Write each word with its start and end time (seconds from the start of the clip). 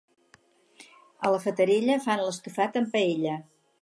A 1.27 1.33
la 1.35 1.41
Fatarella, 1.43 1.99
fan 2.07 2.25
l'estofat 2.25 2.81
amb 2.83 2.91
paella. 2.97 3.37